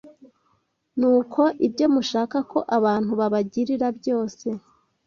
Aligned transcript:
Nuko 0.99 1.41
ibyo 1.67 1.85
mushaka 1.93 2.37
ko 2.51 2.59
abantu 2.77 3.11
babagirira 3.19 3.87
byose 3.99 4.47